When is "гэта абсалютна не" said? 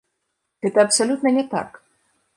0.63-1.45